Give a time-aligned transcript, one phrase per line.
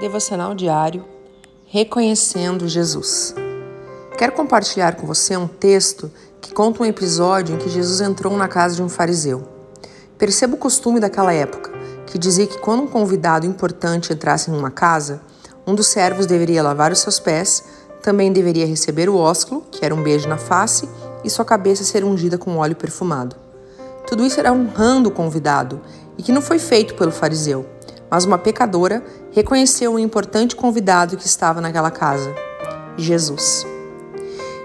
[0.00, 1.04] Devocional diário
[1.66, 3.34] Reconhecendo Jesus.
[4.16, 6.10] Quero compartilhar com você um texto
[6.40, 9.46] que conta um episódio em que Jesus entrou na casa de um fariseu.
[10.16, 11.70] Perceba o costume daquela época,
[12.06, 15.20] que dizia que quando um convidado importante entrasse em uma casa,
[15.66, 17.62] um dos servos deveria lavar os seus pés,
[18.02, 20.88] também deveria receber o ósculo, que era um beijo na face,
[21.22, 23.36] e sua cabeça ser ungida com óleo perfumado.
[24.06, 25.78] Tudo isso era honrando o convidado
[26.16, 27.66] e que não foi feito pelo fariseu,
[28.10, 32.34] mas uma pecadora reconheceu o importante convidado que estava naquela casa:
[32.96, 33.66] Jesus.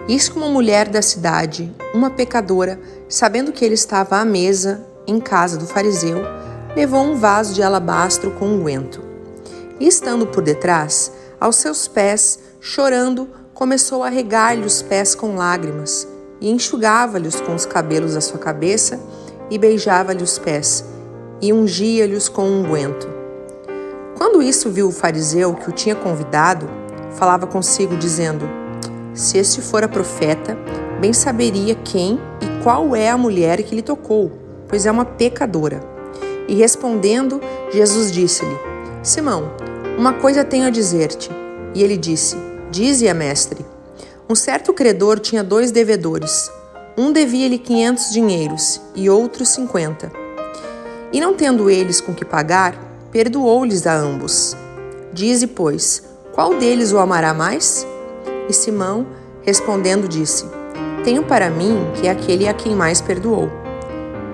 [0.08, 5.20] Isso que uma mulher da cidade, uma pecadora, sabendo que ele estava à mesa em
[5.20, 6.24] casa do fariseu,
[6.76, 9.02] levou um vaso de alabastro com unguento.
[9.80, 16.08] E estando por detrás, aos seus pés, chorando, começou a regar-lhe os pés com lágrimas,
[16.40, 19.00] e enxugava-lhes com os cabelos da sua cabeça,
[19.50, 20.86] e beijava-lhe os pés,
[21.42, 23.15] e ungia-lhes com unguento.
[24.16, 26.70] Quando isso viu o fariseu que o tinha convidado,
[27.16, 28.48] falava consigo, dizendo:
[29.14, 30.58] Se este fora profeta,
[31.02, 34.32] bem saberia quem e qual é a mulher que lhe tocou,
[34.68, 35.82] pois é uma pecadora.
[36.48, 38.58] E respondendo, Jesus disse-lhe:
[39.04, 39.52] Simão,
[39.98, 41.30] uma coisa tenho a dizer-te.
[41.74, 42.38] E ele disse:
[42.72, 43.66] Dize-a, mestre.
[44.30, 46.50] Um certo credor tinha dois devedores.
[46.98, 50.12] Um devia-lhe quinhentos dinheiros e outro cinquenta.
[51.12, 52.85] E não tendo eles com que pagar,
[53.16, 54.58] perdoou-lhes a ambos.
[55.14, 57.88] Dize, pois, qual deles o amará mais?
[58.50, 59.08] E Simão,
[59.42, 60.44] respondendo, disse:
[61.02, 63.50] Tenho para mim que é aquele a quem mais perdoou.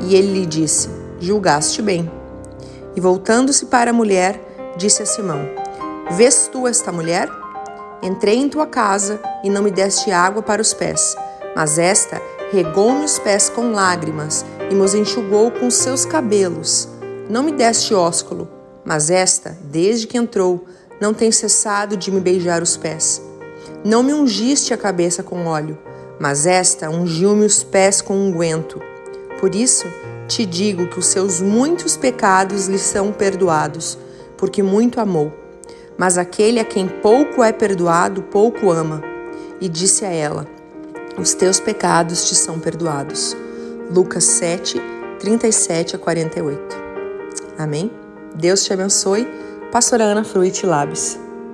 [0.01, 2.11] E ele lhe disse: Julgaste bem.
[2.95, 5.47] E voltando-se para a mulher, disse a Simão:
[6.09, 7.29] Vês tu esta mulher?
[8.01, 11.15] Entrei em tua casa e não me deste água para os pés,
[11.55, 12.19] mas esta
[12.51, 16.89] regou-me os pés com lágrimas e nos enxugou com seus cabelos.
[17.29, 20.65] Não me deste ósculo, mas esta, desde que entrou,
[20.99, 23.21] não tem cessado de me beijar os pés.
[23.83, 25.77] Não me ungiste a cabeça com óleo,
[26.19, 28.81] mas esta ungiu-me os pés com unguento.
[29.39, 29.87] Por isso,
[30.27, 33.97] te digo que os seus muitos pecados lhe são perdoados,
[34.37, 35.33] porque muito amou.
[35.97, 39.03] Mas aquele a quem pouco é perdoado, pouco ama.
[39.59, 40.47] E disse a ela:
[41.17, 43.35] os teus pecados te são perdoados.
[43.93, 44.81] Lucas 7,
[45.19, 46.77] 37 a 48.
[47.57, 47.91] Amém?
[48.35, 49.27] Deus te abençoe.
[49.71, 51.30] Pastora Ana Fruit Labs.